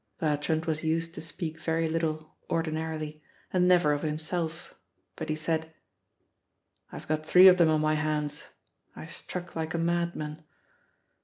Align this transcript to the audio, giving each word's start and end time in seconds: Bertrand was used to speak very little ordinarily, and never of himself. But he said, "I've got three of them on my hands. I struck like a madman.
Bertrand 0.19 0.65
was 0.65 0.83
used 0.83 1.13
to 1.13 1.21
speak 1.21 1.59
very 1.59 1.87
little 1.87 2.35
ordinarily, 2.49 3.21
and 3.53 3.67
never 3.67 3.93
of 3.93 4.01
himself. 4.01 4.73
But 5.15 5.29
he 5.29 5.35
said, 5.35 5.75
"I've 6.91 7.07
got 7.07 7.23
three 7.23 7.47
of 7.47 7.57
them 7.57 7.69
on 7.69 7.81
my 7.81 7.93
hands. 7.93 8.45
I 8.95 9.05
struck 9.05 9.55
like 9.55 9.75
a 9.75 9.77
madman. 9.77 10.43